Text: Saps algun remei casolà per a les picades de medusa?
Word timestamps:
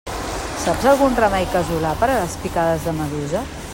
Saps 0.61 0.87
algun 0.91 1.19
remei 1.19 1.45
casolà 1.57 1.93
per 2.01 2.09
a 2.09 2.17
les 2.23 2.39
picades 2.47 2.89
de 2.89 2.95
medusa? 3.03 3.45